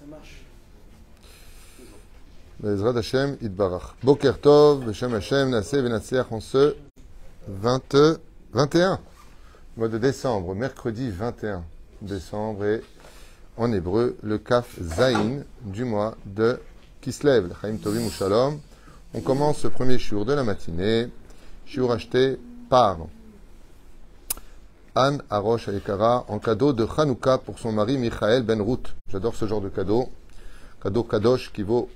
[0.00, 0.40] Ça marche.
[2.58, 3.96] Bezrat Hashem, Idbarach.
[4.02, 6.74] Boker Tov, Beshem Hashem, Nasseh Venatseach en ce
[7.48, 7.96] 20,
[8.54, 8.98] 21,
[9.76, 11.64] mois de décembre, mercredi 21
[12.00, 12.82] décembre, et
[13.58, 16.58] en hébreu, le Kaf Zain du mois de
[17.02, 18.58] Kislev, le Chaim Tovim ou Shalom.
[19.12, 21.08] On commence ce premier shiur de la matinée,
[21.66, 22.38] shiur acheté
[22.70, 23.00] par
[24.94, 28.94] Anne Arosh Ayekara en cadeau de Hanouka pour son mari Michael Ben Ruth.
[29.08, 30.08] J'adore ce genre de cadeau.
[30.82, 31.88] Cadeau Kadosh qui vaut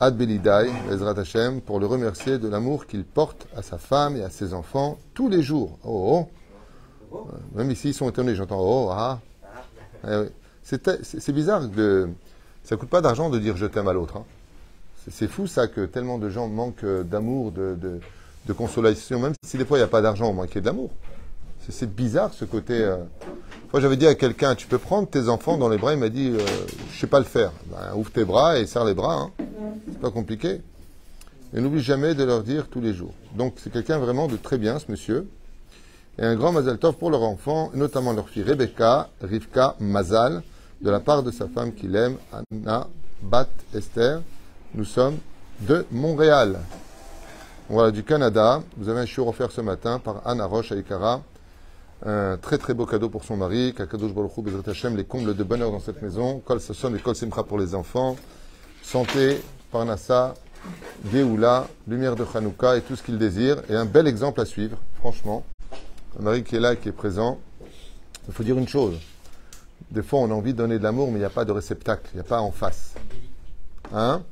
[0.00, 4.22] Ad Belidai, Ezrat Hashem, pour le remercier de l'amour qu'il porte à sa femme et
[4.22, 5.78] à ses enfants tous les jours.
[5.84, 6.26] Oh,
[7.12, 7.28] oh.
[7.54, 8.34] Même ici, ils sont étonnés.
[8.34, 9.18] J'entends oh, ah.
[10.08, 10.28] Eh.
[10.70, 12.08] C'est bizarre de.
[12.62, 14.18] Ça coûte pas d'argent de dire je t'aime à l'autre.
[14.18, 14.24] hein.
[15.10, 17.78] C'est- fou ça que tellement de gens manquent euh, d'amour, de,
[18.46, 20.66] de, consolation, même si des fois il n'y a pas d'argent, au moins qu'il de
[20.66, 20.90] l'amour.
[21.68, 22.74] C'est- bizarre ce côté.
[22.82, 22.96] euh.
[23.70, 26.08] Fois j'avais dit à quelqu'un, tu peux prendre tes enfants dans les bras, il m'a
[26.08, 26.38] dit, euh,
[26.92, 27.52] je sais pas le faire.
[27.66, 29.14] Ben, ouvre tes bras et serre les bras.
[29.14, 29.30] Hein.
[29.90, 30.60] C'est pas compliqué.
[31.54, 33.12] Et n'oublie jamais de leur dire tous les jours.
[33.36, 35.28] Donc c'est quelqu'un vraiment de très bien, ce monsieur.
[36.18, 40.42] Et un grand Mazal Tov pour leurs enfants, notamment leur fille Rebecca, Rivka Mazal,
[40.80, 42.86] de la part de sa femme qu'il aime, Anna
[43.22, 44.20] Bat Esther.
[44.74, 45.16] Nous sommes
[45.60, 46.58] de Montréal.
[47.68, 48.62] Voilà, du Canada.
[48.76, 51.22] Vous avez un show offert ce matin par Anna Roche Aikara.
[52.06, 53.72] Un très très beau cadeau pour son mari.
[53.72, 56.40] Bezrat les combles de bonheur dans cette maison.
[56.40, 58.16] Kol Sasson et Kol Simcha pour les enfants.
[58.82, 59.40] Santé,
[59.72, 60.34] Parnassa,
[61.10, 63.62] Géoula, lumière de Hanouka et tout ce qu'il désire.
[63.68, 65.44] Et un bel exemple à suivre, franchement.
[66.18, 67.38] Un mari qui est là, qui est présent.
[68.28, 68.96] Il faut dire une chose.
[69.90, 71.52] Des fois, on a envie de donner de l'amour, mais il n'y a pas de
[71.52, 72.94] réceptacle, il n'y a pas en face.
[73.92, 74.22] Hein?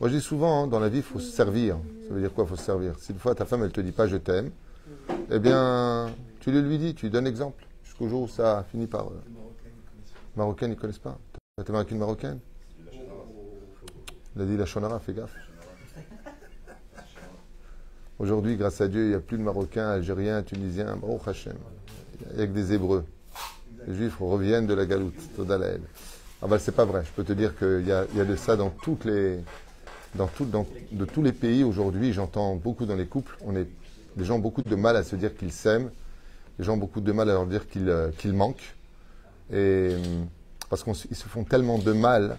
[0.00, 1.76] Moi, je dis souvent, hein, dans la vie, il faut se servir.
[2.08, 2.94] Ça veut dire quoi, il faut se servir?
[2.98, 4.50] Si une fois ta femme, elle te dit pas je t'aime,
[5.30, 6.10] eh bien,
[6.40, 7.64] tu le lui dis, tu lui donnes exemple.
[7.84, 9.08] Jusqu'au jour où ça finit par.
[9.08, 9.22] euh,
[10.36, 11.18] Marocaine, ils ne connaissent pas.
[11.58, 12.38] Marié avec une marocaine
[14.36, 15.34] Il a dit la Shonara, fais gaffe.
[18.18, 21.56] Aujourd'hui, grâce à Dieu, il n'y a plus de Marocains, Algériens, Tunisiens, Baruch Hashem.
[22.30, 23.04] Il n'y a que des Hébreux.
[23.86, 25.80] Les Juifs reviennent de la galoute, Todalael.
[26.42, 27.02] Ah ben, c'est pas vrai.
[27.04, 29.38] Je peux te dire qu'il y a, y a de ça dans toutes les,
[30.14, 32.12] dans tout, dans, de tous les pays aujourd'hui.
[32.12, 33.36] J'entends beaucoup dans les couples.
[33.44, 33.68] On est,
[34.16, 35.90] les gens ont beaucoup de mal à se dire qu'ils s'aiment.
[36.58, 38.74] Les gens ont beaucoup de mal à leur dire qu'ils, euh, manquent.
[39.52, 40.26] Et hum,
[40.70, 42.38] parce qu'ils se font tellement de mal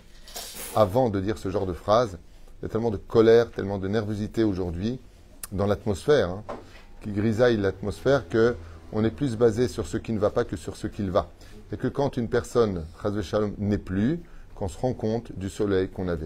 [0.75, 2.17] avant de dire ce genre de phrase.
[2.59, 4.99] Il y a tellement de colère, tellement de nervosité aujourd'hui
[5.51, 6.43] dans l'atmosphère, hein,
[7.01, 8.55] qui grisaille l'atmosphère, que
[8.91, 11.29] on est plus basé sur ce qui ne va pas que sur ce qu'il va.
[11.71, 12.85] Et que quand une personne,
[13.21, 14.19] Shalom, n'est plus,
[14.55, 16.25] qu'on se rend compte du soleil qu'on avait.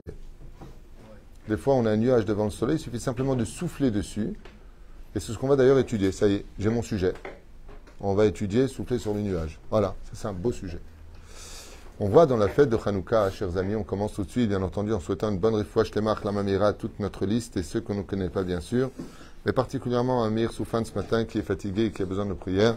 [1.50, 4.34] Des fois, on a un nuage devant le soleil, il suffit simplement de souffler dessus.
[5.16, 6.12] Et c'est ce qu'on va d'ailleurs étudier.
[6.12, 7.14] Ça y est, j'ai mon sujet.
[8.00, 9.60] On va étudier, souffler sur le nuage.
[9.70, 10.80] Voilà, c'est un beau sujet.
[12.00, 14.64] On voit dans la fête de Hanouka, chers amis, on commence tout de suite, bien
[14.64, 17.94] entendu, en souhaitant une bonne refouach Temach, la Mamira, toute notre liste et ceux qu'on
[17.94, 18.90] ne connaît pas, bien sûr,
[19.46, 22.76] mais particulièrement Amir Soufan ce matin qui est fatigué et qui a besoin de prière,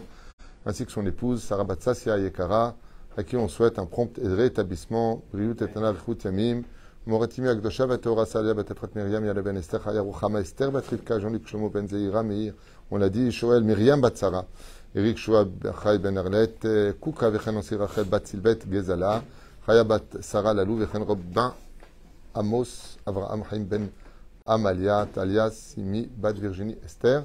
[0.63, 2.75] ainsi que son épouse, Sarah Batsassia Yekara,
[3.17, 6.61] à qui on souhaite un prompt rétablissement, Briut Vchut Yamim,
[7.06, 11.70] Moratimi Akdosha Vatora Salia Batafrat Miriam Yala Ben Esther Chaya Ruchama Esther Batrivka Jean-Luc Shlomo
[11.70, 12.52] Ben Zeira Meir,
[12.90, 14.44] on l'a dit, Shoel Miriam Batsara.
[14.94, 15.46] Eric Shoa
[15.82, 16.60] Chai Ben Arlet,
[17.00, 19.22] Kuka Vechen Osi Rachel Bat Silbet Gezala,
[19.66, 21.52] Chaya Bat Sarah Lalou Vechen Robin
[22.34, 23.88] Amos Avraham Chaim Ben
[24.46, 27.24] Amalia Talia Simi Bat Virginie Esther.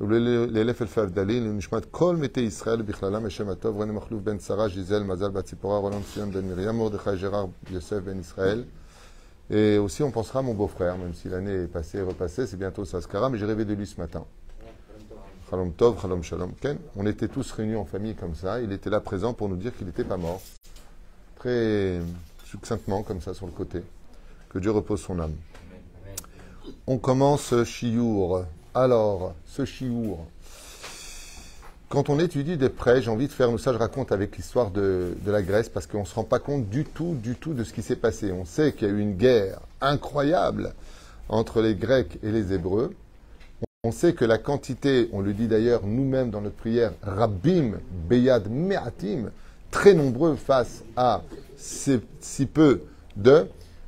[0.00, 5.02] לאלף אלפי הבדלים, לנשמת כל מתי ישראל בכללם השם הטוב, רני מכלוף בן שרה, ז'יזל,
[5.02, 8.64] מזל בת ציפורה, רולנד ציון בן מרים, מרדכי ג'רר, יוסף בן ישראל.
[9.49, 12.57] et aussi, on pensera à mon beau-frère, même si l'année est passée et repassée, c'est
[12.57, 14.25] bientôt Saskara, mais j'ai rêvé de lui ce matin.
[15.77, 16.77] Tov, Shalom Ken.
[16.97, 18.59] On était tous réunis en famille comme ça.
[18.59, 20.41] Il était là présent pour nous dire qu'il n'était pas mort.
[21.37, 22.01] Très
[22.43, 23.81] succinctement, comme ça, sur le côté.
[24.49, 25.35] Que Dieu repose son âme.
[26.85, 28.43] On commence ce chiour.
[28.73, 30.27] Alors, ce chiour.
[31.89, 35.15] Quand on étudie de près, j'ai envie de faire, ça je raconte avec l'histoire de,
[35.25, 37.71] la Grèce, parce qu'on ne se rend pas compte du tout, du tout de ce
[37.71, 38.33] qui s'est passé.
[38.33, 40.73] On sait qu'il y a eu une guerre incroyable
[41.29, 42.93] entre les Grecs et les Hébreux.
[43.85, 47.79] On sait que la quantité, on le dit d'ailleurs nous-mêmes dans notre prière, Rabbim,
[48.09, 49.31] Beyad, Me'atim,
[49.71, 51.21] très nombreux face à
[51.55, 52.81] si, si peu
[53.15, 53.47] de,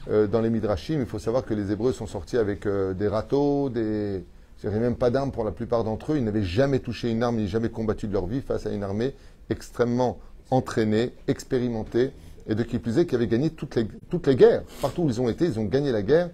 [0.09, 3.09] euh, dans les Midrashim, il faut savoir que les Hébreux sont sortis avec euh, des
[3.09, 4.23] râteaux, des...
[4.61, 6.17] Il n'y avait même pas d'armes pour la plupart d'entre eux.
[6.17, 8.83] Ils n'avaient jamais touché une arme, ni jamais combattu de leur vie face à une
[8.83, 9.15] armée
[9.49, 10.19] extrêmement
[10.51, 12.11] entraînée, expérimentée,
[12.47, 14.63] et de qui plus est, qui avait gagné toutes les, guerres.
[14.81, 16.29] Partout où ils ont été, ils ont gagné la guerre,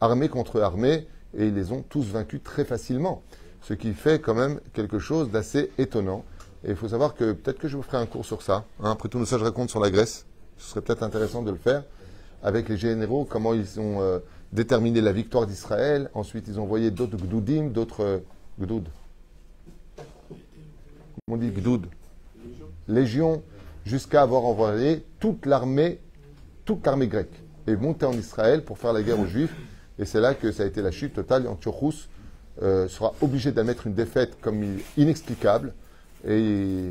[0.00, 3.22] armée contre armée, et ils les ont tous vaincus très facilement.
[3.62, 6.24] Ce qui fait quand même quelque chose d'assez étonnant.
[6.64, 8.64] Et il faut savoir que peut-être que je vous ferai un cours sur ça.
[8.82, 8.90] hein.
[8.90, 10.26] Après tout ça, je raconte sur la Grèce.
[10.56, 11.84] Ce serait peut-être intéressant de le faire
[12.42, 14.18] avec les généraux, comment ils ont euh,
[14.52, 16.10] déterminé la victoire d'Israël.
[16.14, 18.18] Ensuite, ils ont envoyé d'autres gdoudim, d'autres euh,
[18.60, 18.88] gdoud.
[19.96, 21.86] Comment on dit gdoud?
[22.86, 23.42] Légion,
[23.84, 26.00] jusqu'à avoir envoyé toute l'armée,
[26.64, 29.54] toute l'armée grecque, et monter en Israël pour faire la guerre aux Juifs.
[29.98, 31.46] Et c'est là que ça a été la chute totale.
[31.48, 32.08] Antiochus
[32.62, 35.74] euh, sera obligé d'admettre une défaite comme inexplicable.
[36.26, 36.90] Et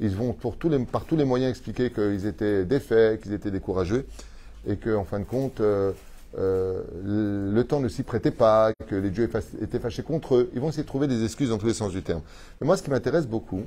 [0.00, 3.50] ils, vont pour tous les, par tous les moyens expliquer qu'ils étaient défaits, qu'ils étaient
[3.50, 4.06] décourageux,
[4.66, 5.92] et qu'en fin de compte, euh,
[6.38, 9.28] euh, le temps ne s'y prêtait pas, que les dieux
[9.60, 10.50] étaient fâchés contre eux.
[10.54, 12.22] Ils vont essayer de trouver des excuses dans tous les sens du terme.
[12.60, 13.62] Mais moi, ce qui m'intéresse beaucoup,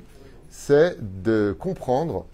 [0.50, 2.26] c'est de comprendre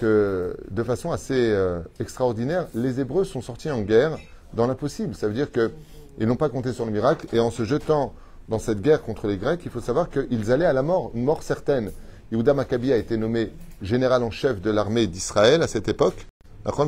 [0.00, 4.18] que de façon assez euh, extraordinaire, les Hébreux sont sortis en guerre
[4.54, 5.14] dans l'impossible.
[5.14, 8.14] Ça veut dire qu'ils n'ont pas compté sur le miracle et en se jetant
[8.48, 11.24] dans cette guerre contre les Grecs, il faut savoir qu'ils allaient à la mort, une
[11.24, 11.92] mort certaine.
[12.32, 13.52] Yehuda Maccabi a été nommé
[13.82, 16.26] général en chef de l'armée d'Israël à cette époque,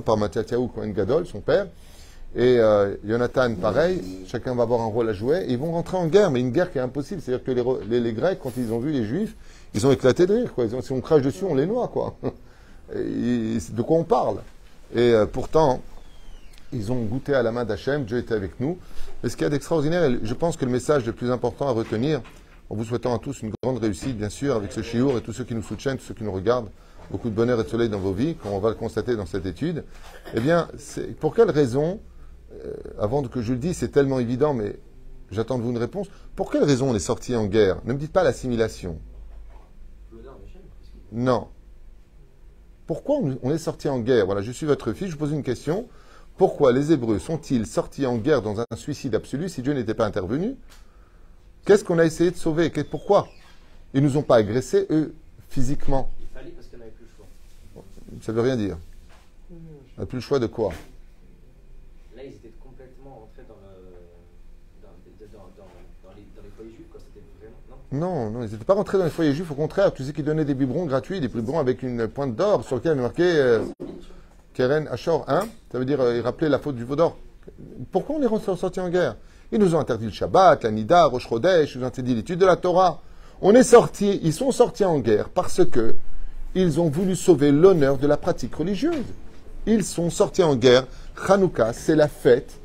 [0.05, 1.67] par Mattatyahu Cohen Gadol, son père.
[2.37, 5.47] Et euh, Jonathan, pareil, chacun va avoir un rôle à jouer.
[5.49, 7.21] Ils vont rentrer en guerre, mais une guerre qui est impossible.
[7.21, 7.51] C'est-à-dire que
[7.89, 9.35] les, les- Grecs, quand ils ont vu les Juifs,
[9.75, 10.53] ils ont éclaté de rire.
[10.55, 10.65] Quoi.
[10.67, 11.89] Ils ont- si on crache dessus, on les noie.
[11.89, 12.15] Quoi.
[12.95, 14.37] Et de quoi on parle
[14.95, 15.81] Et euh, pourtant,
[16.73, 18.79] ils ont goûté à la main d'Hachem, Dieu était avec nous.
[19.23, 21.73] Mais ce qu'il y a d'extraordinaire, je pense que le message le plus important à
[21.73, 22.21] retenir,
[22.69, 25.33] en vous souhaitant à tous une grande réussite, bien sûr, avec ce chiour et tous
[25.33, 26.69] ceux qui nous soutiennent, tous ceux qui nous regardent,
[27.11, 29.27] beaucoup de bonheur et de soleil dans vos vies, comme on va le constater dans
[29.27, 29.83] cette étude,
[30.35, 30.69] eh bien,
[31.19, 31.99] pour quelle raison,
[32.53, 34.77] euh, avant que je le dise, c'est tellement évident, mais
[35.31, 37.81] j'attends de vous une réponse, pour quelle raison on est sorti en guerre?
[37.85, 38.99] Ne me dites pas l'assimilation.
[41.13, 41.49] Non.
[42.87, 44.27] Pourquoi on- est sorti en guerre?
[44.27, 45.89] Voilà, je suis votre fils, je vous pose une question.
[46.37, 50.07] Pourquoi les Hébreux sont-ils sortis en guerre dans un suicide absolu si Dieu n'était pas
[50.07, 50.57] intervenu?
[51.65, 52.71] Qu'est-ce qu'on a essayé de sauver?
[52.91, 53.29] Pourquoi?
[53.93, 55.15] Ils nous ont pas agressés, eux,
[55.49, 56.11] physiquement.
[56.21, 57.85] Il fallait parce qu'on n'avait plus le choix.
[58.23, 58.79] Ça veut rien dire.
[59.53, 60.73] On n'a plus le choix de quoi
[62.17, 64.89] Là, ils étaient complètement rentrés dans, le, dans,
[65.39, 65.69] dans, dans,
[66.09, 67.01] dans les, dans les foyers juifs, quoi.
[67.05, 67.80] C'était vraiment.
[67.93, 70.25] Non Non, ils n'étaient pas rentrés dans les foyers juifs, au contraire, tu sais qu'ils
[70.25, 73.61] donnaient des biberons gratuits, des biberons avec une pointe d'or sur lequel il marqué euh,
[74.55, 75.41] Keren Ashor 1,
[75.73, 77.17] ça veut dire euh, ils rappelaient la faute du veau d'or.
[77.91, 79.17] Pourquoi on est sortis en guerre?
[79.51, 82.39] Ils nous ont interdit le Shabbat, la Nida, Rosh Chodesh, ils nous ont interdit l'étude
[82.39, 83.01] de la Torah.
[83.43, 85.97] On est sortis, ils sont sortis en guerre parce que
[86.55, 89.05] ils ont voulu sauver l'honneur de la pratique religieuse.
[89.67, 90.87] Ils sont sortis en guerre.
[91.29, 92.60] Hanouka, c'est la fête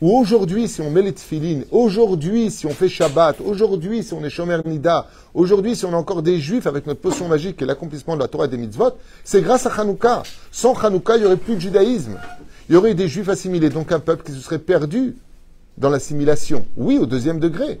[0.00, 4.24] où aujourd'hui, si on met les tefilines, aujourd'hui, si on fait Shabbat, aujourd'hui, si on
[4.24, 7.66] est Shomer Nida, aujourd'hui, si on a encore des juifs avec notre potion magique et
[7.66, 8.92] l'accomplissement de la Torah et des mitzvot,
[9.24, 10.22] c'est grâce à Hanouka.
[10.52, 12.16] Sans Hanouka, il n'y aurait plus de judaïsme.
[12.68, 15.16] Il y aurait des juifs assimilés, donc un peuple qui se serait perdu
[15.78, 16.64] dans l'assimilation.
[16.76, 17.80] Oui, au deuxième degré.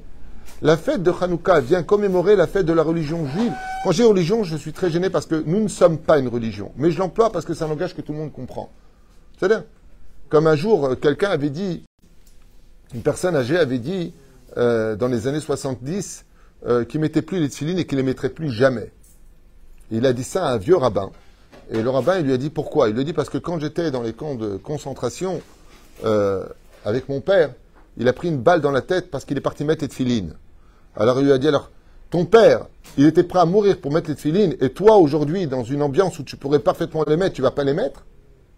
[0.60, 3.52] La fête de Hanouka vient commémorer la fête de la religion juive.
[3.84, 6.72] Quand j'ai religion, je suis très gêné parce que nous ne sommes pas une religion.
[6.76, 8.70] Mais je l'emploie parce que c'est un langage que tout le monde comprend.
[9.38, 9.62] C'est-à-dire,
[10.28, 11.84] comme un jour, euh, quelqu'un avait dit,
[12.94, 14.14] une personne âgée avait dit,
[14.56, 16.24] euh, dans les années 70,
[16.66, 18.92] euh, qu'il mettait plus les tefilines et qu'il les mettrait plus jamais.
[19.90, 21.10] Il a dit ça à un vieux rabbin.
[21.70, 22.88] Et le rabbin, il lui a dit pourquoi?
[22.88, 25.40] Il lui a dit parce que quand j'étais dans les camps de concentration
[26.04, 26.44] euh,
[26.84, 27.50] avec mon père,
[27.98, 30.34] il a pris une balle dans la tête parce qu'il est parti mettre les tefilines.
[30.96, 31.70] Alors il lui a dit alors,
[32.10, 35.62] ton père, il était prêt à mourir pour mettre les tefilines, et toi aujourd'hui, dans
[35.62, 38.06] une ambiance où tu pourrais parfaitement les mettre, tu vas pas les mettre?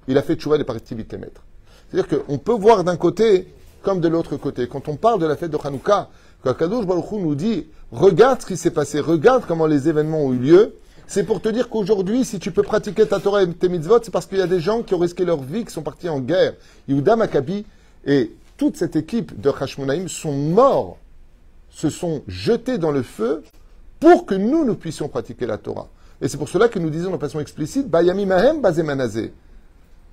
[0.07, 1.43] Il a fait tchouva, il est parti vite les mettre.
[1.91, 4.69] C'est-à-dire qu'on peut voir d'un côté comme de l'autre côté.
[4.69, 6.09] Quand on parle de la fête de Hanouka,
[6.43, 10.25] quand Kadosh Baruch Hu nous dit regarde ce qui s'est passé, regarde comment les événements
[10.25, 10.75] ont eu lieu,
[11.07, 14.13] c'est pour te dire qu'aujourd'hui, si tu peux pratiquer ta Torah et tes mitzvot, c'est
[14.13, 16.21] parce qu'il y a des gens qui ont risqué leur vie, qui sont partis en
[16.21, 16.55] guerre.
[16.89, 17.67] Yehuda Maccabi
[18.05, 20.99] et toute cette équipe de Hashmonaïm sont morts,
[21.71, 23.43] se sont jetés dans le feu
[23.99, 25.89] pour que nous, nous puissions pratiquer la Torah.
[26.21, 29.33] Et c'est pour cela que nous disons de façon explicite, Bayami Mahem Bazemanazé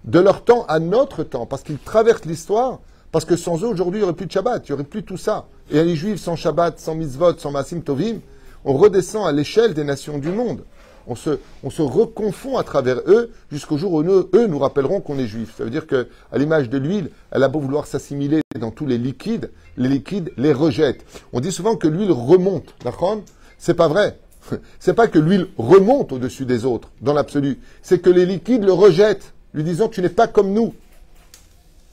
[0.04, 2.80] de leur temps à notre temps, parce qu'ils traversent l'histoire,
[3.18, 5.02] parce que sans eux, aujourd'hui, il n'y aurait plus de Shabbat, il n'y aurait plus
[5.02, 5.48] tout ça.
[5.72, 8.20] Et les Juifs, sans Shabbat, sans Mitzvot, sans Masim Tovim,
[8.64, 10.62] on redescend à l'échelle des nations du monde.
[11.08, 15.02] On se, on se reconfond à travers eux jusqu'au jour où nous- eux nous rappelleront
[15.02, 15.56] qu'on est juifs.
[15.58, 18.86] Ça veut dire que, à l'image de l'huile, elle a beau vouloir s'assimiler dans tous
[18.86, 21.04] les liquides, les liquides les rejettent.
[21.34, 22.76] On dit souvent que l'huile remonte.
[22.84, 23.22] D'accord?
[23.58, 24.20] C'est pas vrai.
[24.80, 27.58] C'est pas que l'huile remonte au-dessus des autres, dans l'absolu.
[27.82, 30.76] C'est que les liquides le rejettent, lui disant tu n'es pas comme nous.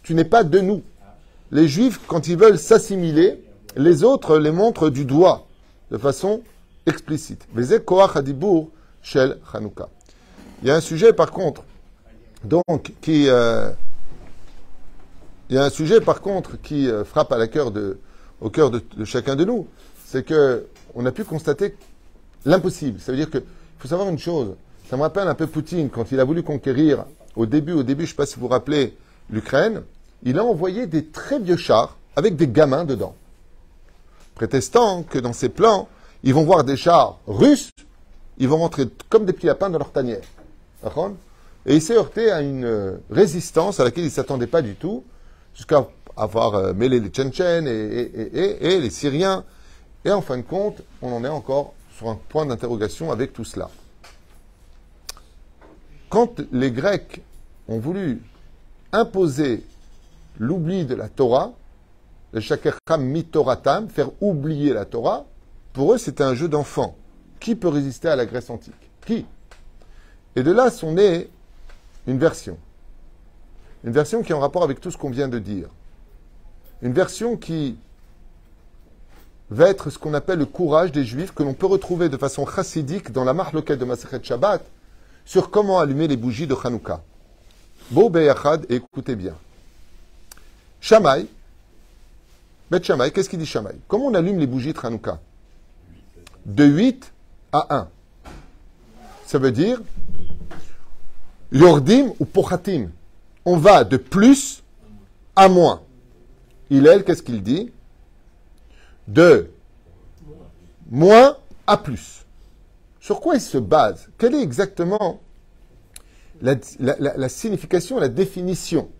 [0.02, 0.82] Tu n'es pas de nous.
[1.54, 3.40] Les juifs, quand ils veulent s'assimiler,
[3.76, 5.46] les autres les montrent du doigt,
[5.92, 6.42] de façon
[6.84, 7.46] explicite.
[9.02, 9.88] Shel Hanouka.
[10.62, 11.62] Il y a un sujet, par contre,
[12.42, 13.70] donc, qui, euh,
[15.48, 17.32] il y a un sujet, par contre, qui euh, frappe
[18.40, 19.68] au cœur de, de chacun de nous.
[20.04, 21.76] C'est que on a pu constater
[22.44, 22.98] l'impossible.
[22.98, 23.44] Ça veut dire que, il
[23.78, 24.56] faut savoir une chose.
[24.90, 27.04] Ça me rappelle un peu Poutine quand il a voulu conquérir
[27.36, 28.96] au début, au début, je ne sais pas si vous vous rappelez,
[29.30, 29.82] l'Ukraine.
[30.24, 33.14] Il a envoyé des très vieux chars avec des gamins dedans,
[34.34, 35.88] prétestant que dans ses plans,
[36.22, 37.70] ils vont voir des chars russes,
[38.38, 40.22] ils vont rentrer comme des petits lapins dans leur tanière.
[41.66, 44.74] Et il s'est heurté à une euh, résistance à laquelle il ne s'attendait pas du
[44.74, 45.04] tout,
[45.54, 49.44] jusqu'à avoir euh, mêlé les Tchétchènes et- et les Syriens.
[50.04, 53.44] Et en fin de compte, on en est encore sur un point d'interrogation avec tout
[53.44, 53.70] cela.
[56.10, 57.22] Quand les Grecs
[57.68, 58.22] ont voulu
[58.92, 59.64] imposer
[60.38, 61.52] l'oubli de la Torah,
[62.32, 65.24] le shakercham mitoratam, faire oublier la Torah,
[65.72, 66.96] pour eux c'était un jeu d'enfant.
[67.40, 68.74] Qui peut résister à la Grèce antique?
[69.04, 69.26] Qui?
[70.36, 71.28] Et de là sont nées
[72.06, 72.58] une version.
[73.84, 75.68] Une version qui est en rapport avec tout ce qu'on vient de dire.
[76.82, 77.76] Une version qui
[79.50, 82.46] va être ce qu'on appelle le courage des Juifs, que l'on peut retrouver de façon
[82.46, 84.64] chassidique dans la marloquette de Masechet Shabbat,
[85.24, 87.02] sur comment allumer les bougies de Hanouka.
[87.90, 89.34] Beau Beyachad, écoutez bien.
[90.84, 91.26] Shamaï,
[92.70, 93.74] Beth Shamaï, qu'est-ce qu'il dit Shamaï?
[93.88, 95.18] Comment on allume les bougies de Hanouka?
[96.44, 97.10] De 8
[97.52, 97.88] à 1.
[99.24, 99.80] Ça veut dire
[101.52, 102.90] Yordim ou Pochatim.
[103.46, 104.62] On va de plus
[105.34, 105.80] à moins.
[106.68, 107.72] Il, elle, qu'est-ce qu'il dit?
[109.08, 109.48] De
[110.90, 112.26] moins à plus.
[113.00, 114.10] Sur quoi il se base?
[114.18, 115.22] Quelle est exactement
[116.42, 118.90] la signification, la définition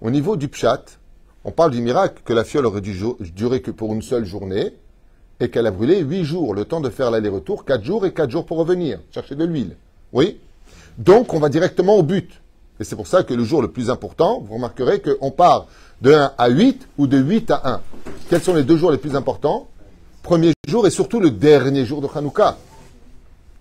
[0.00, 0.98] Au niveau du pshat,
[1.46, 4.74] on parle du miracle que la fiole aurait dû durer que pour une seule journée
[5.38, 8.30] et qu'elle a brûlé huit jours, le temps de faire l'aller-retour, quatre jours et quatre
[8.30, 9.76] jours pour revenir, chercher de l'huile.
[10.12, 10.40] Oui?
[10.98, 12.42] Donc, on va directement au but.
[12.80, 15.68] Et c'est pour ça que le jour le plus important, vous remarquerez qu'on part
[16.02, 17.80] de 1 à 8 ou de 8 à 1.
[18.28, 19.68] Quels sont les deux jours les plus importants?
[20.24, 22.56] Premier jour et surtout le dernier jour de Hanouka.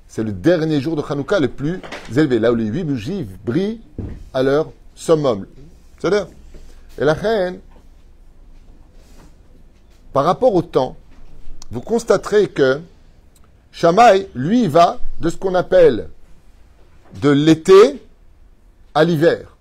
[0.08, 3.82] C'est le dernier jour de Hanouka le plus élevé, là où les huit bougies brillent
[4.34, 5.46] à leur summum.
[6.00, 6.26] C'est-à-dire,
[7.00, 7.60] et la reine,
[10.16, 10.96] par rapport au temps,
[11.72, 12.80] vous constaterez que
[13.74, 16.08] Shamaï, lui, va de ce qu'on appelle
[17.22, 18.02] de l'été
[18.94, 19.58] à l'hiver.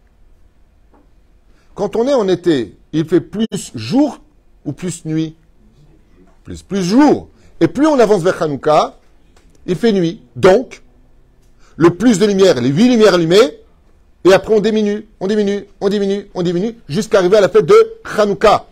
[1.75, 4.21] Quand on est en été, il fait plus jour
[4.65, 5.35] ou plus nuit?
[6.45, 7.31] Plus, plus jour.
[7.59, 8.97] Et plus on avance vers Hanouka,
[9.67, 10.23] il fait nuit.
[10.37, 10.85] Donc,
[11.75, 13.59] le plus de lumière, les huit lumières allumées,
[14.23, 17.67] et après on diminue, on diminue, on diminue, on diminue, jusqu'à arriver à la fête
[17.67, 17.75] de
[18.17, 18.69] Hanouka.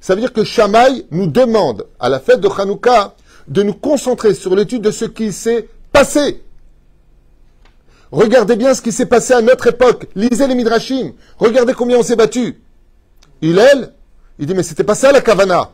[0.00, 3.14] Ça veut dire que Shamaï nous demande, à la fête de Hanouka,
[3.48, 6.42] de nous concentrer sur l'étude de ce qui s'est passé.
[8.12, 10.06] Regardez bien ce qui s'est passé à notre époque.
[10.14, 11.12] Lisez les Midrashim.
[11.38, 12.60] Regardez combien on s'est battu.
[13.42, 13.92] Il, elle,
[14.38, 15.70] il dit, mais c'était pas ça la Kavana.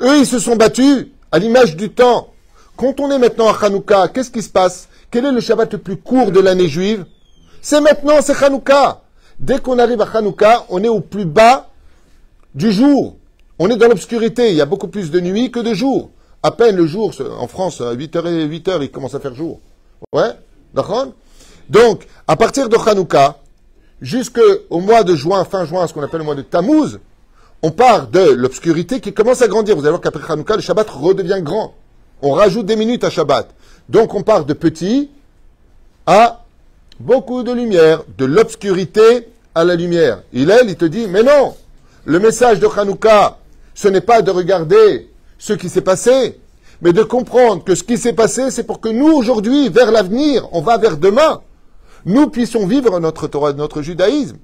[0.00, 2.32] Eux, ils se sont battus à l'image du temps.
[2.76, 4.88] Quand on est maintenant à Hanouka, qu'est-ce qui se passe?
[5.10, 7.04] Quel est le Shabbat le plus court de l'année juive?
[7.60, 9.02] C'est maintenant, c'est Hanouka.
[9.38, 11.68] Dès qu'on arrive à Hanouka, on est au plus bas
[12.54, 13.16] du jour.
[13.62, 14.48] On est dans l'obscurité.
[14.48, 16.08] Il y a beaucoup plus de nuit que de jour.
[16.42, 19.60] À peine le jour, en France, à 8h et 8h, il commence à faire jour.
[20.14, 20.30] Ouais
[20.72, 21.08] D'accord
[21.68, 23.36] Donc, à partir de Hanouka,
[24.00, 27.00] jusqu'au mois de juin, fin juin, ce qu'on appelle le mois de Tammuz,
[27.60, 29.76] on part de l'obscurité qui commence à grandir.
[29.76, 31.74] Vous allez voir qu'après Hanouka, le Shabbat redevient grand.
[32.22, 33.50] On rajoute des minutes à Shabbat.
[33.90, 35.10] Donc on part de petit
[36.06, 36.44] à
[36.98, 40.22] beaucoup de lumière, de l'obscurité à la lumière.
[40.32, 41.54] Il, elle, il te dit, mais non,
[42.06, 43.36] le message de Hanouka,
[43.74, 46.40] ce n'est pas de regarder ce qui s'est passé,
[46.82, 50.48] mais de comprendre que ce qui s'est passé, c'est pour que nous, aujourd'hui, vers l'avenir,
[50.52, 51.42] on va vers demain,
[52.04, 54.38] nous puissions vivre notre Torah, notre judaïsme.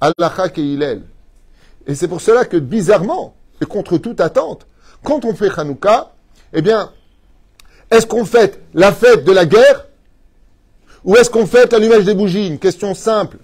[0.00, 1.02] Allah et Hillel.
[1.86, 4.66] Et c'est pour cela que, bizarrement, et contre toute attente,
[5.02, 6.12] quand on fait Hanouka,
[6.52, 6.90] eh bien,
[7.90, 9.86] est-ce qu'on fête la fête de la guerre
[11.04, 13.36] ou est-ce qu'on fête l'allumage des bougies Une question simple.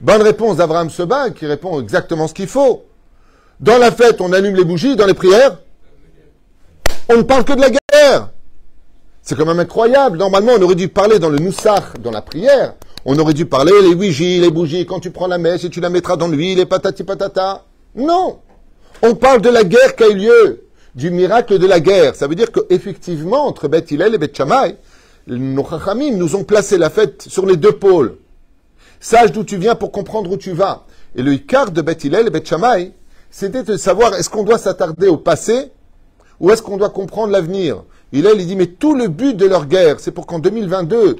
[0.00, 2.84] Bonne réponse d'Abraham Seba qui répond exactement ce qu'il faut.
[3.60, 5.58] Dans la fête, on allume les bougies, dans les prières,
[7.10, 8.30] on ne parle que de la guerre.
[9.20, 10.16] C'est quand même incroyable.
[10.16, 12.74] Normalement, on aurait dû parler dans le Noussach, dans la prière.
[13.04, 15.80] On aurait dû parler les bougies, les bougies, quand tu prends la messe et tu
[15.80, 17.64] la mettras dans l'huile et patati patata.
[17.94, 18.38] Non.
[19.02, 20.64] On parle de la guerre qui a eu lieu,
[20.94, 22.14] du miracle de la guerre.
[22.14, 24.76] Ça veut dire qu'effectivement, entre Beth Hillel et Beth Shammai,
[25.26, 28.16] nos chachamim nous ont placé la fête sur les deux pôles.
[29.00, 30.84] Sache d'où tu viens pour comprendre où tu vas.
[31.16, 32.92] Et le Icar de Beth Hillel et Beth Shammai,
[33.30, 35.72] c'était de savoir est-ce qu'on doit s'attarder au passé
[36.38, 37.82] ou est-ce qu'on doit comprendre l'avenir?
[38.12, 41.16] Hillel, il dit, mais tout le but de leur guerre, c'est pour qu'en 2022,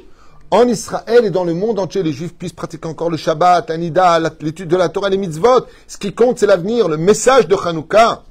[0.51, 3.77] en Israël et dans le monde entier, les Juifs puissent pratiquer encore le Shabbat, la
[3.77, 5.67] Nida, la- l'étude de la Torah, les mitzvot.
[5.87, 6.89] Ce qui compte, c'est l'avenir.
[6.89, 8.23] Le message de Hanouka,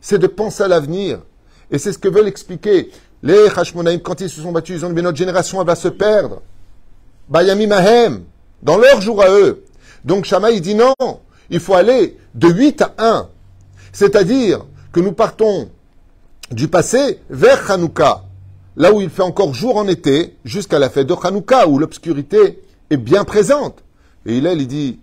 [0.00, 1.18] c'est de penser à l'avenir.
[1.72, 2.90] Et c'est ce que veulent expliquer
[3.24, 4.76] les Hashmonaïm quand ils se sont battus.
[4.76, 6.42] Ils ont dit, mais notre génération, elle va se perdre.
[7.28, 8.22] Bayami Mahem,
[8.66, 9.64] dans leur jour à eux.
[10.04, 10.92] Donc Shama, il dit non,
[11.50, 13.28] il faut aller de 8 à 1.
[13.92, 15.70] C'est-à-dire que nous partons
[16.50, 18.24] du passé vers Hanouka,
[18.76, 22.60] là où il fait encore jour en été, jusqu'à la fête de Hanouka, où l'obscurité
[22.90, 23.84] est bien présente.
[24.26, 24.98] Et il, il dit,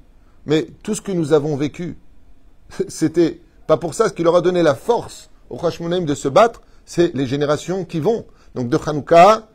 [0.45, 1.97] mais tout ce que nous avons vécu,
[2.89, 6.61] c'était pas pour ça, ce qui leur donné la force au Hashmonaim de se battre,
[6.85, 8.25] c'est les générations qui vont.
[8.55, 9.47] Donc de Hanouka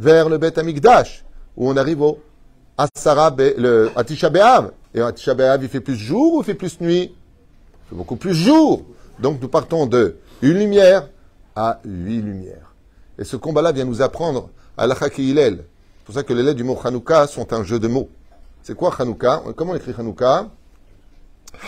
[0.00, 1.26] vers le Bet Amikdash,
[1.58, 2.18] où on arrive au
[2.76, 4.72] Asara, le Atisha Be'av.
[4.94, 7.14] Et Atisha Be'av, il fait plus jour ou il fait plus nuit?
[7.84, 8.82] Il fait beaucoup plus jour.
[9.18, 11.08] Donc nous partons de une lumière
[11.54, 12.74] à huit lumières.
[13.18, 15.64] Et ce combat-là vient nous apprendre à la Hillel.
[15.98, 18.08] C'est pour ça que les lettres du mot Hanouka sont un jeu de mots.
[18.62, 19.42] C'est quoi Hanouka?
[19.54, 20.48] Comment on écrit Hanouka?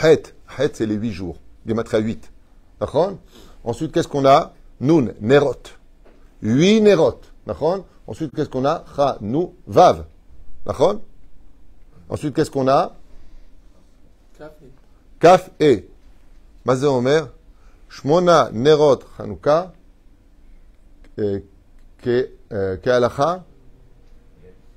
[0.03, 0.35] Het.
[0.59, 1.37] Het, c'est les huit jours.
[1.67, 2.33] Gematria 8.
[2.81, 3.13] D'accord?
[3.63, 4.53] Ensuite, qu'est-ce qu'on a?
[4.81, 5.63] Nun, Nerot.
[6.43, 7.21] Huit Nerot.
[7.47, 7.85] D'accord?
[8.07, 8.85] Ensuite, qu'est-ce qu'on a?
[8.99, 9.19] Ha,
[9.67, 10.05] Vav.
[12.09, 12.97] Ensuite, qu'est-ce qu'on a
[15.21, 15.89] Kaf et.
[16.65, 17.29] Mazé Omer.
[17.89, 19.73] Shmona Nerot Hanouka.
[22.83, 23.45] Kealacha.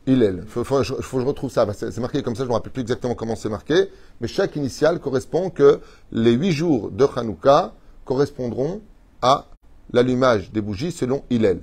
[0.05, 1.67] Il Il faut, faut, faut, que je retrouve ça.
[1.73, 3.89] C'est marqué comme ça, je ne me rappelle plus exactement comment c'est marqué.
[4.21, 7.73] Mais chaque initiale correspond que les huit jours de Hanouka
[8.05, 8.81] correspondront
[9.21, 9.47] à
[9.91, 11.59] l'allumage des bougies selon Hillel.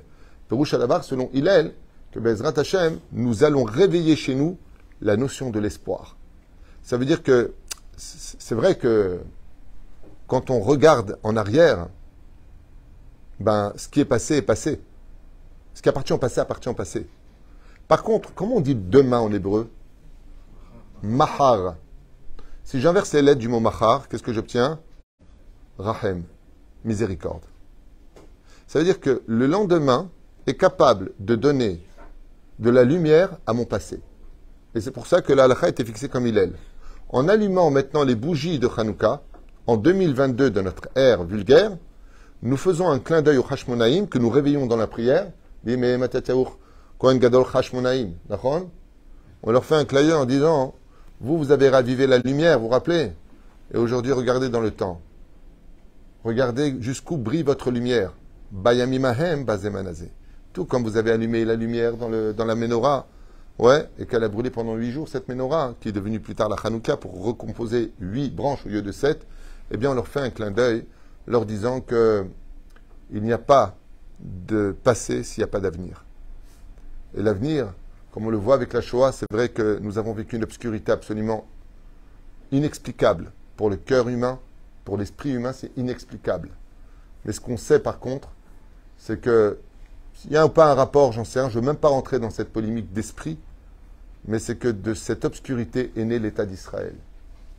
[0.49, 1.73] Perouche Alabar, selon Hillel,
[2.15, 4.57] que Bezrat Hashem, nous allons réveiller chez nous
[5.03, 6.17] la notion de l'espoir.
[6.85, 7.55] Ça veut dire que
[7.97, 9.19] c'est vrai que
[10.29, 11.89] quand on regarde en arrière,
[13.41, 14.81] ben, ce qui est passé est passé.
[15.75, 17.09] Ce qui appartient au passé appartient au passé.
[17.89, 19.69] Par contre, comment on dit demain en hébreu?
[21.03, 21.75] Mahar.
[22.63, 24.79] Si j'inverse les lettres du mot mahar, qu'est-ce que j'obtiens?
[25.79, 26.23] Rahem,
[26.85, 27.43] miséricorde.
[28.69, 30.09] Ça veut dire que le lendemain
[30.47, 31.85] est capable de donner
[32.59, 34.01] de la lumière à mon passé.
[34.75, 36.51] Et c'est pour ça que l'alakha était fixé comme il est.
[37.09, 39.23] En allumant maintenant les bougies de Hanouka,
[39.67, 41.77] en 2022 de notre ère vulgaire,
[42.43, 45.31] nous faisons un clin d'œil au Hashmonaïm que nous réveillons dans la prière.
[45.67, 45.71] On
[49.51, 50.75] leur fait un clin en disant
[51.21, 53.13] Vous, vous avez ravivé la lumière, vous vous rappelez?
[53.73, 55.01] Et aujourd'hui, regardez dans le temps.
[56.23, 58.13] Regardez jusqu'où brille votre lumière.
[58.51, 60.11] Bayami Mahem Bazemanazé.
[60.55, 63.07] Tout comme vous avez allumé la lumière dans, dans la menorah,
[63.59, 66.49] ouais, et qu'elle a brûlé pendant huit jours, cette menorah, qui est devenue plus tard
[66.49, 69.27] la Hanouka, pour recomposer huit branches au lieu de sept,
[69.73, 70.87] eh bien, on leur fait un clin d'œil,
[71.27, 72.25] leur disant que
[73.11, 73.77] il n'y a pas
[74.21, 76.05] de passé s'il n'y a pas d'avenir.
[77.17, 77.75] Et l'avenir,
[78.13, 80.93] comme on le voit avec la Shoah, c'est vrai que nous avons vécu une obscurité
[80.93, 81.47] absolument
[82.53, 83.33] inexplicable.
[83.57, 84.39] Pour le cœur humain,
[84.85, 86.51] pour l'esprit humain, c'est inexplicable.
[87.25, 88.29] Mais ce qu'on sait par contre,
[88.99, 89.59] c'est que
[90.15, 91.89] s'il y a ou pas un rapport, j'en sais rien, je ne veux même pas
[91.89, 93.39] rentrer dans cette polémique d'esprit,
[94.27, 96.95] mais c'est que de cette obscurité est né l'État d'Israël.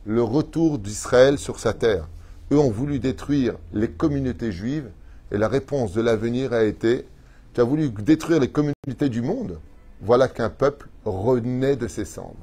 [0.04, 2.08] Le retour d'Israël sur sa terre.
[2.52, 4.90] Eux ont voulu détruire les communautés juives,
[5.30, 7.06] et la réponse de l'avenir a été
[7.52, 9.58] qui a voulu détruire les communautés du monde,
[10.02, 12.36] voilà qu'un peuple renaît de ses cendres.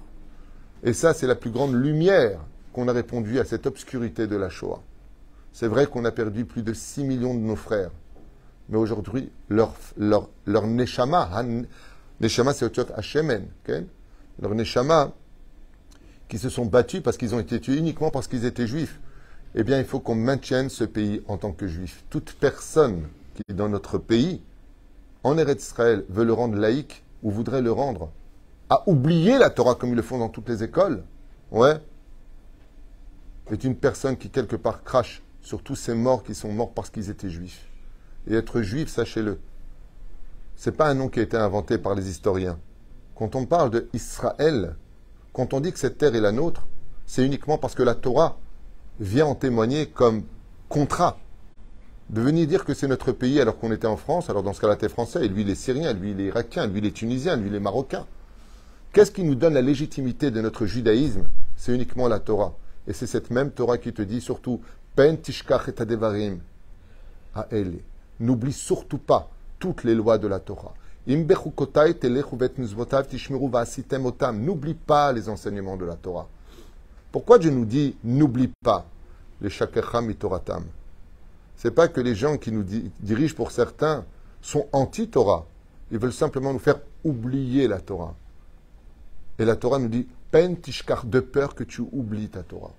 [0.83, 2.39] Et ça, c'est la plus grande lumière
[2.73, 4.81] qu'on a répondu à cette obscurité de la Shoah.
[5.53, 7.91] C'est vrai qu'on a perdu plus de 6 millions de nos frères.
[8.69, 11.29] Mais aujourd'hui, leur, leur, leur Neshama,
[12.21, 13.47] Neshama c'est Otiot Hashemen,
[14.39, 15.11] leur Neshama,
[16.29, 18.99] qui se sont battus parce qu'ils ont été tués uniquement parce qu'ils étaient juifs.
[19.55, 22.03] Eh bien, il faut qu'on maintienne ce pays en tant que juif.
[22.09, 24.41] Toute personne qui est dans notre pays
[25.23, 28.09] en Eretz Israël veut le rendre laïque ou voudrait le rendre
[28.69, 31.03] à oublier la Torah comme ils le font dans toutes les écoles,
[31.51, 31.75] ouais,
[33.51, 36.89] est une personne qui quelque part crache sur tous ces morts qui sont morts parce
[36.89, 37.67] qu'ils étaient juifs.
[38.27, 39.39] Et être juif, sachez-le,
[40.55, 42.57] c'est pas un nom qui a été inventé par les historiens.
[43.15, 44.75] Quand on parle de Israël,
[45.33, 46.65] quand on dit que cette terre est la nôtre,
[47.05, 48.37] c'est uniquement parce que la Torah
[48.99, 50.23] vient en témoigner comme
[50.69, 51.17] contrat
[52.09, 54.61] de venir dire que c'est notre pays alors qu'on était en France, alors dans ce
[54.61, 56.91] cas-là, t'es français, et lui, il est syrien, lui, il est irakien, lui, il est
[56.91, 58.05] tunisien, lui, il est marocain.
[58.91, 61.27] Qu'est-ce qui nous donne la légitimité de notre judaïsme?
[61.55, 62.55] C'est uniquement la Torah.
[62.87, 64.61] Et c'est cette même Torah qui te dit surtout,
[67.51, 67.83] et.
[68.19, 70.73] N'oublie surtout pas toutes les lois de la Torah.
[71.05, 71.35] N'oublie
[74.73, 76.27] pas les enseignements de la Torah.
[77.11, 78.85] Pourquoi Dieu nous dit n'oublie pas
[79.41, 80.63] les shakecham Toratam?
[81.55, 82.65] C'est pas que les gens qui nous
[82.99, 84.05] dirigent pour certains
[84.41, 85.45] sont anti-Torah.
[85.91, 88.15] Ils veulent simplement nous faire oublier la Torah.
[89.39, 92.71] Et la Torah nous dit peine tishkar de peur que tu oublies ta Torah.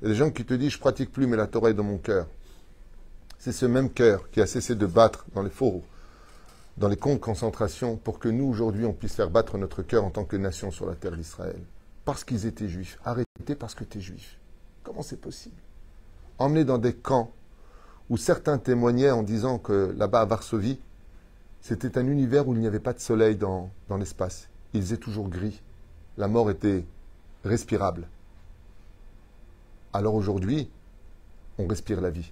[0.00, 1.74] Il y a des gens qui te disent je pratique plus mais la Torah est
[1.74, 2.26] dans mon cœur.
[3.42, 5.82] C'est ce même cœur qui a cessé de battre dans les fourreaux,
[6.76, 10.10] dans les camps de pour que nous, aujourd'hui, on puisse faire battre notre cœur en
[10.10, 11.58] tant que nation sur la terre d'Israël.
[12.04, 13.00] Parce qu'ils étaient juifs.
[13.04, 14.38] Arrêtez parce que tu es juif.
[14.84, 15.56] Comment c'est possible?
[16.38, 17.32] Emmenés dans des camps
[18.10, 20.78] où certains témoignaient en disant que là-bas à Varsovie,
[21.62, 24.50] c'était un univers où il n'y avait pas de soleil dans, l'espace.
[24.72, 25.60] Il faisait toujours gris.
[26.16, 26.86] La mort était
[27.44, 28.06] respirable.
[29.92, 30.70] Alors aujourd'hui,
[31.58, 32.30] on respire la vie.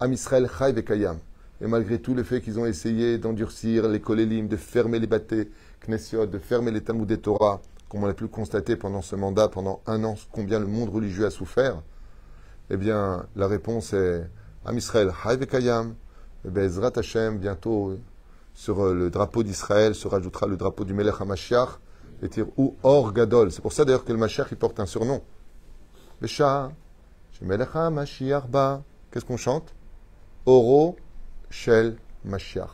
[0.00, 1.18] Am Israël Chai Kayam.
[1.60, 5.50] Et malgré tout le fait qu'ils ont essayé d'endurcir les kolélim, de fermer les bâtés,
[5.80, 9.48] Knessiot, de fermer les Talmud des Torah, comme on a pu constater pendant ce mandat,
[9.48, 11.82] pendant un an, combien le monde religieux a souffert,
[12.70, 14.24] eh bien, la réponse est
[14.64, 15.96] Am Israël Chai Kayam.
[16.44, 17.98] Et Bezrat Hashem, bientôt,
[18.54, 21.80] sur le drapeau d'Israël se rajoutera le drapeau du Melech HaMashiach,
[22.22, 23.50] et dire ou Or Gadol.
[23.50, 25.22] C'est pour ça d'ailleurs que le Mashiach il porte un surnom.
[26.20, 26.70] Besha,
[27.42, 28.84] Melech HaMashiach Ba.
[29.10, 29.74] Qu'est-ce qu'on chante?
[30.48, 30.96] Oro
[31.50, 32.70] Shel Mashiach.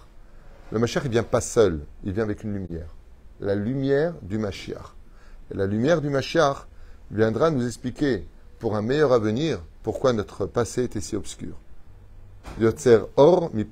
[0.71, 2.87] Le Mashiach, il vient pas seul, il vient avec une lumière.
[3.41, 4.95] La lumière du Mashiach.
[5.51, 6.69] La lumière du Mashiach
[7.11, 8.29] viendra nous expliquer,
[8.61, 11.57] pour un meilleur avenir, pourquoi notre passé était si obscur.
[12.61, 13.67] Yotzer Or mi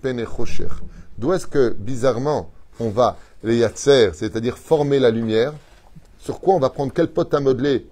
[1.18, 5.54] D'où est-ce que, bizarrement, on va les yatser, c'est-à-dire former la lumière?
[6.18, 7.86] Sur quoi on va prendre quel pot à modeler?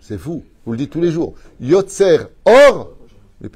[0.00, 1.34] C'est fou, vous le dites tous les jours.
[1.60, 2.90] Yotzer Or
[3.40, 3.48] mi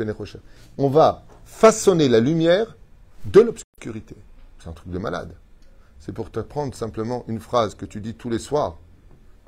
[0.79, 1.26] On va
[1.57, 2.77] façonner la lumière
[3.25, 4.15] de l'obscurité.
[4.59, 5.33] C'est un truc de malade.
[5.99, 8.77] C'est pour te prendre simplement une phrase que tu dis tous les soirs,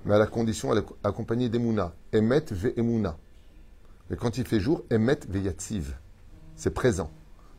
[0.07, 0.73] mais à la condition
[1.05, 1.93] accompagnée d'Emouna.
[2.15, 3.19] Emet ve Emouna.
[4.09, 5.97] Mais quand il fait jour, Emet ve Yatziv.
[6.57, 7.11] C'est présent.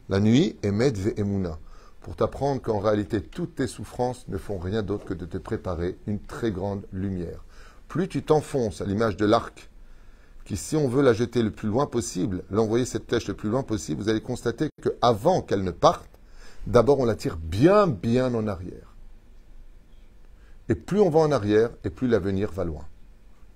[0.09, 1.59] La nuit, Emet ve Emouna.
[2.01, 5.95] Pour t'apprendre qu'en réalité, toutes tes souffrances ne font rien d'autre que de te préparer
[6.07, 7.45] une très grande lumière.
[7.87, 9.68] Plus tu t'enfonces à l'image de l'arc
[10.55, 13.63] si on veut la jeter le plus loin possible, l'envoyer cette flèche le plus loin
[13.63, 16.09] possible, vous allez constater qu'avant qu'elle ne parte,
[16.65, 18.95] d'abord on la tire bien, bien en arrière.
[20.69, 22.85] Et plus on va en arrière, et plus l'avenir va loin.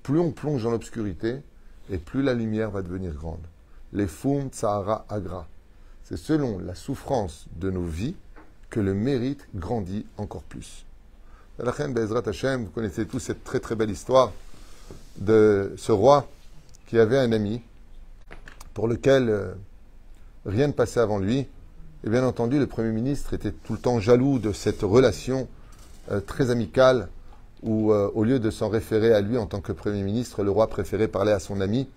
[0.01, 1.41] Plus on plonge dans l'obscurité,
[1.89, 3.45] et plus la lumière va devenir grande.
[3.91, 5.47] Les fum tsahara agra.
[6.03, 8.15] C'est selon la souffrance de nos vies
[8.69, 10.85] que le mérite grandit encore plus.
[11.59, 14.31] Vous connaissez tous cette très très belle histoire
[15.17, 16.27] de ce roi
[16.87, 17.61] qui avait un ami
[18.73, 19.53] pour lequel euh,
[20.45, 21.47] rien ne passait avant lui.
[22.05, 25.47] Et bien entendu, le Premier ministre était tout le temps jaloux de cette relation
[26.11, 27.07] euh, très amicale
[27.61, 30.51] où, euh, au lieu de s'en référer à lui en tant que Premier ministre, le
[30.51, 31.87] roi préférait parler à son ami.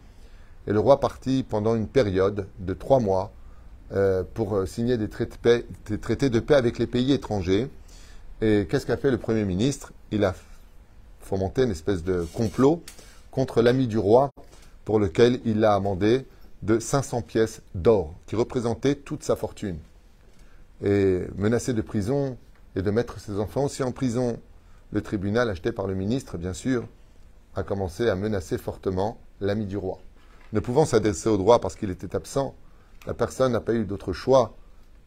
[0.68, 3.32] Et le roi partit pendant une période de trois mois
[4.34, 5.64] pour signer des traités
[6.28, 7.70] de paix avec les pays étrangers.
[8.42, 9.92] Et qu'est-ce qu'a fait le Premier ministre?
[10.10, 10.34] Il a
[11.20, 12.82] fomenté une espèce de complot
[13.30, 14.30] contre l'ami du roi
[14.86, 16.26] pour lequel il l'a amendé
[16.62, 19.78] de 500 pièces d'or, qui représentaient toute sa fortune.
[20.82, 22.38] Et menacé de prison
[22.76, 24.38] et de mettre ses enfants aussi en prison,
[24.92, 26.86] le tribunal, acheté par le ministre, bien sûr,
[27.56, 29.98] a commencé à menacer fortement l'ami du roi.
[30.52, 32.54] Ne pouvant s'adresser au roi parce qu'il était absent,
[33.06, 34.54] la personne n'a pas eu d'autre choix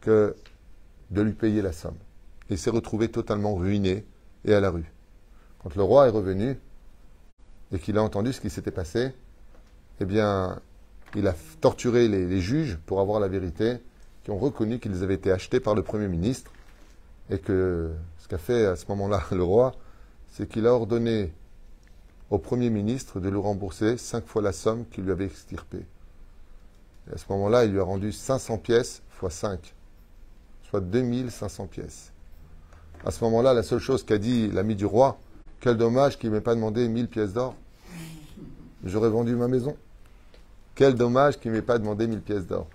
[0.02, 0.36] que
[1.10, 1.96] de lui payer la somme.
[2.50, 4.04] Il s'est retrouvé totalement ruiné
[4.44, 4.92] et à la rue.
[5.62, 6.58] Quand le roi est revenu
[7.72, 9.14] et qu'il a entendu ce qui s'était passé,
[10.00, 10.60] eh bien,
[11.14, 13.78] il a torturé les, juges pour avoir la vérité,
[14.24, 16.50] qui ont reconnu qu'ils avaient été achetés par le Premier ministre,
[17.30, 19.74] et que ce qu'a fait à ce moment-là le roi,
[20.28, 21.32] c'est qu'il a ordonné
[22.30, 25.84] au Premier ministre de lui rembourser cinq fois la somme qu'il lui avait extirpée.
[27.08, 29.74] Et à ce moment-là, il lui a rendu 500 pièces fois 5,
[30.62, 32.12] soit 2500 pièces.
[33.04, 35.18] À ce moment-là, la seule chose qu'a dit l'ami du roi,
[35.60, 37.54] quel dommage qu'il ne m'ait pas demandé 1000 pièces d'or.
[38.84, 39.76] J'aurais vendu ma maison.
[40.74, 42.66] Quel dommage qu'il ne m'ait pas demandé mille pièces d'or.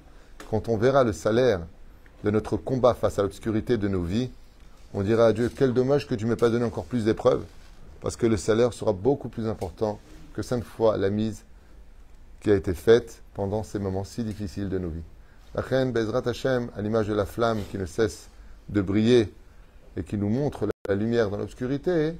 [0.49, 1.62] Quand on verra le salaire
[2.23, 4.29] de notre combat face à l'obscurité de nos vies,
[4.93, 7.43] on dira à Dieu, quel dommage que tu ne m'aies pas donné encore plus d'épreuves,
[8.01, 9.99] parce que le salaire sera beaucoup plus important
[10.34, 11.43] que cinq fois la mise
[12.41, 15.03] qui a été faite pendant ces moments si difficiles de nos vies.
[15.55, 18.29] La reine Bezrat Hashem, à l'image de la flamme qui ne cesse
[18.69, 19.34] de briller
[19.97, 22.12] et qui nous montre la lumière dans l'obscurité,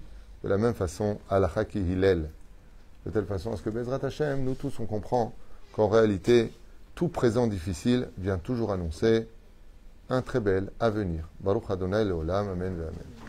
[0.44, 2.30] de la même façon, Allah Hillel.
[3.06, 5.34] De telle façon à ce que Bezrat Hashem, nous tous, on comprend
[5.76, 6.54] qu'en réalité,
[6.96, 9.28] tout présent difficile vient toujours annoncer
[10.08, 11.28] un très bel avenir.
[11.42, 13.25] Baruch Adonai Leolam, Amen, Amen.